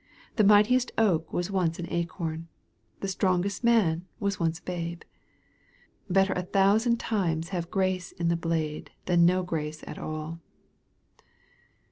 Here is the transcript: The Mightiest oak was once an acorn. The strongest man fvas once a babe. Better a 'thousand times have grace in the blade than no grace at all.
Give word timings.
The 0.35 0.43
Mightiest 0.43 0.91
oak 0.97 1.31
was 1.31 1.51
once 1.51 1.77
an 1.77 1.85
acorn. 1.91 2.47
The 3.01 3.07
strongest 3.07 3.63
man 3.63 4.07
fvas 4.19 4.39
once 4.39 4.57
a 4.57 4.63
babe. 4.63 5.03
Better 6.09 6.33
a 6.33 6.41
'thousand 6.41 6.97
times 6.99 7.49
have 7.49 7.69
grace 7.69 8.11
in 8.11 8.27
the 8.27 8.35
blade 8.35 8.89
than 9.05 9.27
no 9.27 9.43
grace 9.43 9.83
at 9.85 9.99
all. 9.99 10.39